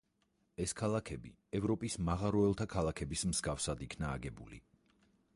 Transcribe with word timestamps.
ეს 0.63 0.71
ქალაქები 0.79 1.33
ევროპის 1.59 1.97
მაღაროელთა 2.07 2.67
ქალაქების 2.75 3.25
მსგავსად 3.33 3.85
იქნა 3.89 4.09
აგებული. 4.15 4.59